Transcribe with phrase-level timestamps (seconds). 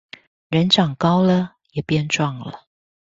[0.49, 2.65] 人長高了也變壯了